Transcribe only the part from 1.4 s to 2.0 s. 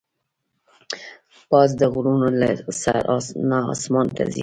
باز د